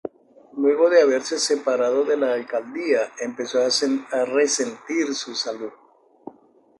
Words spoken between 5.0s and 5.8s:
su salud.